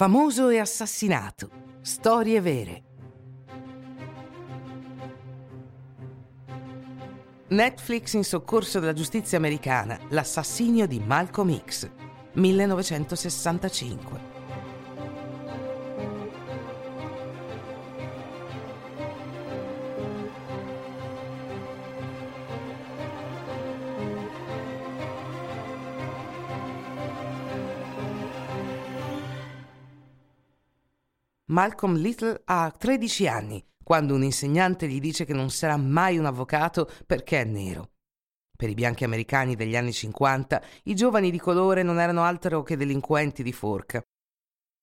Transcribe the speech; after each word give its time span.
Famoso 0.00 0.48
e 0.48 0.58
assassinato. 0.58 1.50
Storie 1.82 2.40
vere. 2.40 2.82
Netflix 7.48 8.14
in 8.14 8.24
soccorso 8.24 8.80
della 8.80 8.94
giustizia 8.94 9.36
americana. 9.36 10.00
L'assassinio 10.08 10.86
di 10.86 11.00
Malcolm 11.00 11.54
X. 11.66 11.90
1965. 12.32 14.39
Malcolm 31.50 31.96
Little 31.96 32.42
ha 32.44 32.70
13 32.70 33.26
anni 33.26 33.64
quando 33.82 34.14
un 34.14 34.22
insegnante 34.22 34.86
gli 34.86 35.00
dice 35.00 35.24
che 35.24 35.32
non 35.32 35.50
sarà 35.50 35.76
mai 35.76 36.16
un 36.16 36.24
avvocato 36.24 36.88
perché 37.04 37.40
è 37.40 37.44
nero. 37.44 37.90
Per 38.56 38.68
i 38.68 38.74
bianchi 38.74 39.02
americani 39.02 39.56
degli 39.56 39.74
anni 39.74 39.92
50 39.92 40.62
i 40.84 40.94
giovani 40.94 41.28
di 41.32 41.40
colore 41.40 41.82
non 41.82 41.98
erano 41.98 42.22
altro 42.22 42.62
che 42.62 42.76
delinquenti 42.76 43.42
di 43.42 43.52
forca. 43.52 44.00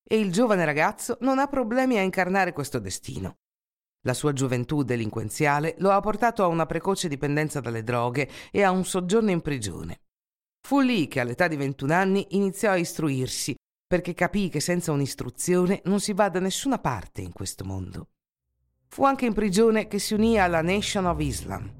E 0.03 0.19
il 0.19 0.29
giovane 0.29 0.65
ragazzo 0.65 1.17
non 1.21 1.39
ha 1.39 1.47
problemi 1.47 1.97
a 1.97 2.01
incarnare 2.01 2.51
questo 2.51 2.79
destino. 2.79 3.37
La 4.05 4.13
sua 4.13 4.33
gioventù 4.33 4.83
delinquenziale 4.83 5.75
lo 5.77 5.91
ha 5.91 6.01
portato 6.01 6.43
a 6.43 6.47
una 6.47 6.65
precoce 6.65 7.07
dipendenza 7.07 7.61
dalle 7.61 7.83
droghe 7.83 8.29
e 8.51 8.63
a 8.63 8.71
un 8.71 8.83
soggiorno 8.83 9.31
in 9.31 9.39
prigione. 9.39 10.01
Fu 10.67 10.81
lì 10.81 11.07
che 11.07 11.21
all'età 11.21 11.47
di 11.47 11.55
21 11.55 11.93
anni 11.93 12.27
iniziò 12.31 12.71
a 12.71 12.75
istruirsi 12.75 13.55
perché 13.87 14.13
capì 14.13 14.49
che 14.49 14.59
senza 14.59 14.91
un'istruzione 14.91 15.81
non 15.85 16.01
si 16.01 16.11
va 16.11 16.27
da 16.27 16.41
nessuna 16.41 16.77
parte 16.77 17.21
in 17.21 17.31
questo 17.31 17.63
mondo. 17.63 18.09
Fu 18.89 19.05
anche 19.05 19.25
in 19.25 19.33
prigione 19.33 19.87
che 19.87 19.97
si 19.97 20.13
unì 20.13 20.37
alla 20.37 20.61
Nation 20.61 21.05
of 21.05 21.19
Islam. 21.21 21.73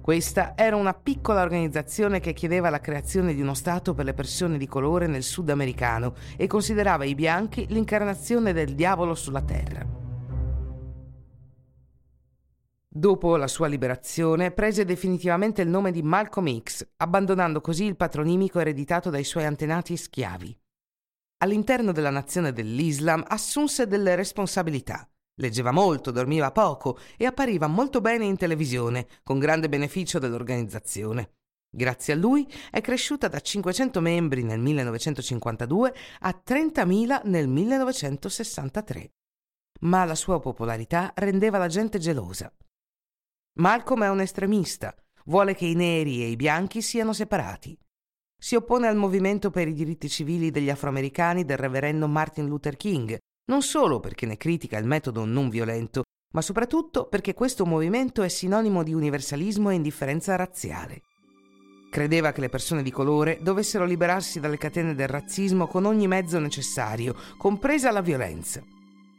Questa 0.00 0.54
era 0.56 0.74
una 0.74 0.94
piccola 0.94 1.42
organizzazione 1.42 2.18
che 2.18 2.32
chiedeva 2.32 2.70
la 2.70 2.80
creazione 2.80 3.34
di 3.34 3.40
uno 3.40 3.54
Stato 3.54 3.94
per 3.94 4.04
le 4.04 4.14
persone 4.14 4.58
di 4.58 4.66
colore 4.66 5.06
nel 5.06 5.22
sud 5.22 5.48
americano 5.50 6.14
e 6.36 6.48
considerava 6.48 7.04
i 7.04 7.14
bianchi 7.14 7.66
l'incarnazione 7.68 8.52
del 8.52 8.74
diavolo 8.74 9.14
sulla 9.14 9.42
terra. 9.42 9.86
Dopo 12.94 13.36
la 13.36 13.46
sua 13.46 13.68
liberazione 13.68 14.50
prese 14.50 14.84
definitivamente 14.84 15.62
il 15.62 15.68
nome 15.68 15.92
di 15.92 16.02
Malcolm 16.02 16.60
X, 16.60 16.84
abbandonando 16.96 17.60
così 17.60 17.84
il 17.84 17.96
patronimico 17.96 18.58
ereditato 18.58 19.08
dai 19.08 19.24
suoi 19.24 19.44
antenati 19.44 19.96
schiavi 19.96 20.61
all'interno 21.42 21.92
della 21.92 22.10
nazione 22.10 22.52
dell'Islam 22.52 23.24
assunse 23.26 23.86
delle 23.86 24.14
responsabilità. 24.14 25.06
Leggeva 25.40 25.72
molto, 25.72 26.10
dormiva 26.10 26.52
poco 26.52 26.98
e 27.16 27.26
appariva 27.26 27.66
molto 27.66 28.00
bene 28.00 28.24
in 28.24 28.36
televisione, 28.36 29.06
con 29.22 29.38
grande 29.38 29.68
beneficio 29.68 30.18
dell'organizzazione. 30.18 31.34
Grazie 31.74 32.12
a 32.12 32.16
lui 32.16 32.46
è 32.70 32.80
cresciuta 32.80 33.28
da 33.28 33.40
500 33.40 34.00
membri 34.00 34.44
nel 34.44 34.60
1952 34.60 35.94
a 36.20 36.42
30.000 36.46 37.22
nel 37.24 37.48
1963. 37.48 39.12
Ma 39.80 40.04
la 40.04 40.14
sua 40.14 40.38
popolarità 40.38 41.12
rendeva 41.16 41.58
la 41.58 41.66
gente 41.66 41.98
gelosa. 41.98 42.54
Malcolm 43.54 44.04
è 44.04 44.10
un 44.10 44.20
estremista, 44.20 44.94
vuole 45.24 45.54
che 45.54 45.66
i 45.66 45.74
neri 45.74 46.22
e 46.22 46.28
i 46.28 46.36
bianchi 46.36 46.82
siano 46.82 47.12
separati 47.12 47.76
si 48.42 48.56
oppone 48.56 48.88
al 48.88 48.96
movimento 48.96 49.50
per 49.50 49.68
i 49.68 49.72
diritti 49.72 50.08
civili 50.08 50.50
degli 50.50 50.68
afroamericani 50.68 51.44
del 51.44 51.58
reverendo 51.58 52.08
Martin 52.08 52.48
Luther 52.48 52.76
King, 52.76 53.16
non 53.44 53.62
solo 53.62 54.00
perché 54.00 54.26
ne 54.26 54.36
critica 54.36 54.78
il 54.78 54.84
metodo 54.84 55.24
non 55.24 55.48
violento, 55.48 56.02
ma 56.34 56.42
soprattutto 56.42 57.06
perché 57.06 57.34
questo 57.34 57.64
movimento 57.64 58.20
è 58.24 58.28
sinonimo 58.28 58.82
di 58.82 58.94
universalismo 58.94 59.70
e 59.70 59.74
indifferenza 59.74 60.34
razziale. 60.34 61.02
Credeva 61.88 62.32
che 62.32 62.40
le 62.40 62.48
persone 62.48 62.82
di 62.82 62.90
colore 62.90 63.38
dovessero 63.40 63.84
liberarsi 63.84 64.40
dalle 64.40 64.58
catene 64.58 64.96
del 64.96 65.06
razzismo 65.06 65.68
con 65.68 65.84
ogni 65.84 66.08
mezzo 66.08 66.40
necessario, 66.40 67.14
compresa 67.38 67.92
la 67.92 68.00
violenza. 68.00 68.60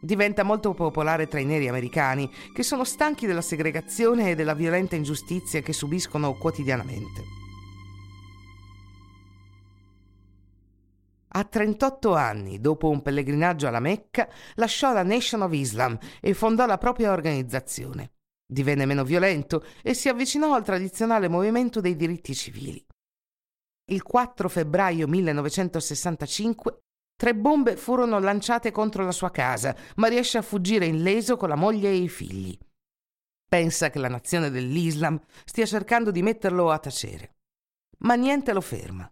Diventa 0.02 0.44
molto 0.44 0.74
popolare 0.74 1.28
tra 1.28 1.40
i 1.40 1.46
neri 1.46 1.70
americani, 1.70 2.30
che 2.54 2.64
sono 2.64 2.84
stanchi 2.84 3.26
della 3.26 3.40
segregazione 3.40 4.32
e 4.32 4.36
della 4.36 4.54
violenta 4.54 4.98
ingiustizia 4.98 5.62
che 5.62 5.72
subiscono 5.72 6.34
quotidianamente. 6.34 7.43
A 11.36 11.46
38 11.46 12.14
anni, 12.14 12.60
dopo 12.60 12.90
un 12.90 13.02
pellegrinaggio 13.02 13.68
alla 13.68 13.80
Mecca, 13.80 14.30
lasciò 14.56 14.94
la 14.94 15.02
Nation 15.02 15.42
of 15.42 15.52
Islam 15.52 15.98
e 16.22 16.36
fondò 16.36 16.68
la 16.68 16.78
propria 16.78 17.12
organizzazione. 17.12 18.12
Divenne 18.46 18.86
meno 18.86 19.04
violento 19.04 19.66
e 19.82 19.96
si 19.96 20.10
avvicinò 20.10 20.54
al 20.54 20.64
tradizionale 20.64 21.28
movimento 21.28 21.82
dei 21.82 21.96
diritti 21.96 22.36
civili. 22.36 22.86
Il 23.92 24.04
4 24.04 24.48
febbraio 24.48 25.08
1965 25.08 26.78
tre 27.16 27.36
bombe 27.36 27.78
furono 27.78 28.20
lanciate 28.20 28.70
contro 28.72 29.04
la 29.04 29.12
sua 29.12 29.32
casa, 29.32 29.76
ma 29.96 30.08
riesce 30.08 30.38
a 30.38 30.44
fuggire 30.44 30.86
illeso 30.86 31.36
con 31.36 31.50
la 31.50 31.56
moglie 31.56 31.90
e 31.90 31.96
i 31.96 32.10
figli. 32.10 32.56
Pensa 33.50 33.90
che 33.90 33.98
la 33.98 34.08
nazione 34.08 34.52
dell'Islam 34.52 35.20
stia 35.46 35.66
cercando 35.66 36.12
di 36.12 36.22
metterlo 36.22 36.70
a 36.70 36.78
tacere. 36.78 37.38
Ma 38.00 38.14
niente 38.14 38.54
lo 38.54 38.62
ferma. 38.62 39.12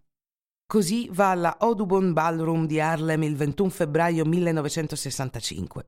Così 0.72 1.10
va 1.12 1.32
alla 1.32 1.58
Audubon 1.60 2.14
Ballroom 2.14 2.66
di 2.66 2.80
Harlem 2.80 3.24
il 3.24 3.36
21 3.36 3.70
febbraio 3.70 4.24
1965. 4.24 5.86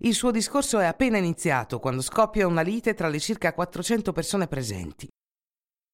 Il 0.00 0.14
suo 0.14 0.30
discorso 0.30 0.78
è 0.78 0.86
appena 0.86 1.18
iniziato 1.18 1.78
quando 1.78 2.00
scoppia 2.00 2.46
una 2.46 2.62
lite 2.62 2.94
tra 2.94 3.08
le 3.08 3.18
circa 3.18 3.52
400 3.52 4.12
persone 4.14 4.46
presenti. 4.46 5.06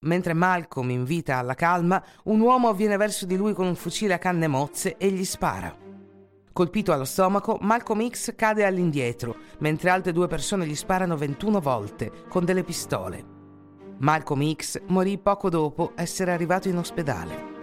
Mentre 0.05 0.33
Malcolm 0.33 0.91
invita 0.91 1.39
alla 1.39 1.57
calma, 1.57 2.01
un 2.27 2.39
uomo 2.39 2.73
viene 2.73 2.97
verso 2.97 3.27
di 3.27 3.35
lui 3.35 3.53
con 3.53 3.67
un 3.67 3.75
fucile 3.75 4.15
a 4.15 4.19
canne 4.19 4.47
mozze 4.47 4.97
e 4.97 5.11
gli 5.11 5.25
spara. 5.25 5.77
Colpito 6.53 6.93
allo 6.93 7.05
stomaco, 7.05 7.59
Malcolm 7.63 8.09
X 8.09 8.37
cade 8.37 8.65
all'indietro, 8.65 9.39
mentre 9.59 9.91
altre 9.91 10.13
due 10.13 10.29
persone 10.29 10.69
gli 10.69 10.77
sparano 10.77 11.17
21 11.17 11.59
volte 11.59 12.13
con 12.29 12.45
delle 12.45 12.63
pistole. 12.63 13.25
Malcolm 13.99 14.55
X 14.55 14.83
morì 14.87 15.19
poco 15.19 15.49
dopo 15.49 15.95
essere 15.97 16.31
arrivato 16.31 16.69
in 16.69 16.77
ospedale. 16.77 17.54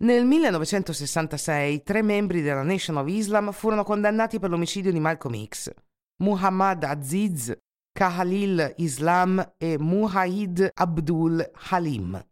Nel 0.00 0.24
1966 0.26 1.82
tre 1.82 2.02
membri 2.02 2.40
della 2.40 2.62
Nation 2.62 2.98
of 2.98 3.08
Islam 3.08 3.50
furono 3.50 3.82
condannati 3.82 4.38
per 4.38 4.48
l'omicidio 4.48 4.92
di 4.92 5.00
Malcolm 5.00 5.44
X. 5.44 5.72
Muhammad 6.22 6.84
Aziz, 6.84 7.52
Kahalil 7.90 8.74
Islam 8.76 9.54
e 9.58 9.76
Muhaid 9.76 10.70
Abdul 10.72 11.50
Halim. 11.70 12.24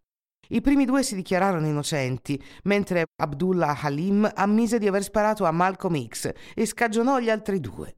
I 0.50 0.60
primi 0.60 0.84
due 0.84 1.03
si 1.03 1.16
dichiararono 1.16 1.66
innocenti, 1.66 2.41
mentre 2.65 3.06
Abdullah 3.21 3.77
Halim 3.81 4.31
ammise 4.33 4.78
di 4.78 4.87
aver 4.87 5.03
sparato 5.03 5.44
a 5.44 5.50
Malcolm 5.50 6.06
X 6.06 6.31
e 6.54 6.66
scagionò 6.66 7.19
gli 7.19 7.31
altri 7.31 7.59
due. 7.59 7.97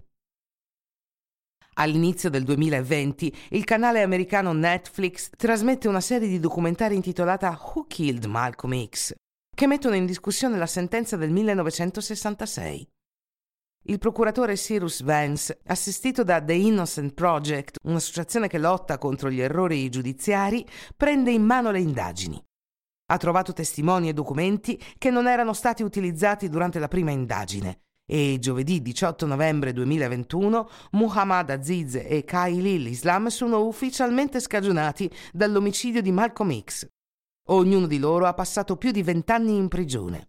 All'inizio 1.75 2.31
del 2.31 2.45
2020 2.45 3.37
il 3.51 3.65
canale 3.65 4.01
americano 4.01 4.55
Netflix 4.55 5.29
trasmette 5.37 5.89
una 5.89 6.01
serie 6.01 6.27
di 6.27 6.41
documentari 6.41 6.95
intitolata 6.95 7.51
Who 7.51 7.85
Killed 7.87 8.25
Malcolm 8.25 8.87
X? 8.89 9.15
Che 9.59 9.67
mettono 9.67 9.97
in 9.97 10.07
discussione 10.07 10.57
la 10.57 10.69
sentenza 10.69 11.17
del 11.17 11.33
1966. 11.33 12.89
Il 13.87 13.99
procuratore 13.99 14.55
Cyrus 14.55 15.03
Vance, 15.03 15.59
assistito 15.67 16.23
da 16.23 16.41
The 16.41 16.53
Innocent 16.53 17.13
Project, 17.13 17.79
un'associazione 17.83 18.47
che 18.47 18.59
lotta 18.59 18.99
contro 18.99 19.29
gli 19.29 19.41
errori 19.41 19.89
giudiziari, 19.89 20.65
prende 20.97 21.33
in 21.33 21.43
mano 21.43 21.73
le 21.73 21.81
indagini. 21.81 22.41
Ha 23.07 23.17
trovato 23.17 23.53
testimoni 23.53 24.09
e 24.09 24.13
documenti 24.13 24.81
che 24.97 25.11
non 25.11 25.27
erano 25.27 25.53
stati 25.53 25.83
utilizzati 25.83 26.49
durante 26.49 26.79
la 26.79 26.87
prima 26.87 27.11
indagine 27.11 27.81
e 28.09 28.37
giovedì 28.39 28.81
18 28.81 29.27
novembre 29.27 29.73
2021 29.73 30.71
Muhammad 30.93 31.51
Aziz 31.51 31.97
e 31.97 32.23
Khalil 32.25 32.87
Islam 32.87 33.27
sono 33.27 33.67
ufficialmente 33.67 34.39
scagionati 34.39 35.11
dall'omicidio 35.33 36.01
di 36.01 36.13
Malcolm 36.13 36.57
X. 36.63 36.87
Ognuno 37.51 37.87
di 37.87 37.99
loro 37.99 38.27
ha 38.27 38.35
passato 38.35 38.77
più 38.77 38.91
di 38.91 39.03
vent'anni 39.03 39.57
in 39.57 39.69
prigione. 39.69 40.29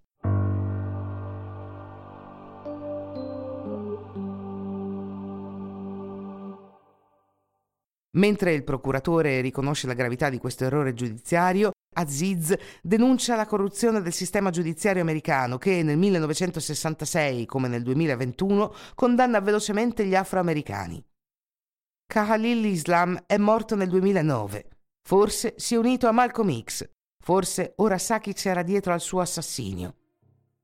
Mentre 8.11 8.53
il 8.53 8.63
procuratore 8.63 9.41
riconosce 9.41 9.85
la 9.85 9.93
gravità 9.93 10.29
di 10.29 10.37
questo 10.37 10.63
errore 10.63 10.93
giudiziario, 10.93 11.71
Aziz 11.95 12.55
denuncia 12.81 13.35
la 13.35 13.45
corruzione 13.45 14.01
del 14.01 14.13
sistema 14.13 14.49
giudiziario 14.49 15.01
americano 15.01 15.57
che 15.57 15.83
nel 15.83 15.97
1966, 15.97 17.45
come 17.45 17.67
nel 17.67 17.83
2021, 17.83 18.73
condanna 18.95 19.41
velocemente 19.41 20.05
gli 20.05 20.15
afroamericani. 20.15 21.03
Khalil 22.07 22.65
Islam 22.65 23.23
è 23.25 23.37
morto 23.37 23.75
nel 23.75 23.89
2009 23.89 24.69
Forse 25.09 25.55
si 25.57 25.73
è 25.73 25.77
unito 25.77 26.07
a 26.07 26.11
Malcolm 26.11 26.61
X. 26.61 26.87
Forse 27.21 27.73
ora 27.77 27.97
sa 27.97 28.19
chi 28.19 28.33
c'era 28.33 28.63
dietro 28.63 28.93
al 28.93 29.01
suo 29.01 29.21
assassinio. 29.21 29.95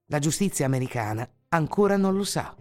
La 0.07 0.19
giustizia 0.19 0.65
americana 0.65 1.27
ancora 1.49 1.97
non 1.97 2.15
lo 2.15 2.23
sa. 2.23 2.55